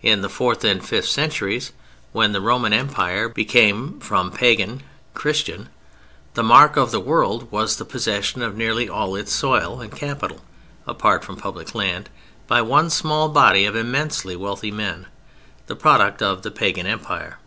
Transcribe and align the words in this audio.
In 0.00 0.20
the 0.22 0.28
fourth 0.28 0.62
and 0.62 0.80
fifth 0.80 1.08
centuries 1.08 1.72
when 2.12 2.30
the 2.30 2.40
Roman 2.40 2.72
Empire 2.72 3.28
became 3.28 3.98
from 3.98 4.30
Pagan, 4.30 4.84
Christian, 5.12 5.70
the 6.34 6.44
mark 6.44 6.76
of 6.76 6.92
the 6.92 7.00
world 7.00 7.50
was 7.50 7.74
the 7.74 7.84
possession 7.84 8.42
of 8.42 8.56
nearly 8.56 8.88
all 8.88 9.16
its 9.16 9.32
soil 9.32 9.80
and 9.80 9.90
capital 9.90 10.40
(apart 10.86 11.24
from 11.24 11.36
public 11.36 11.74
land) 11.74 12.08
by 12.46 12.62
one 12.62 12.90
small 12.90 13.28
body 13.28 13.64
of 13.64 13.74
immensely 13.74 14.36
wealthy 14.36 14.70
men: 14.70 15.06
the 15.66 15.74
product 15.74 16.22
of 16.22 16.42
the 16.42 16.52
pagan 16.52 16.86
Empire. 16.86 17.40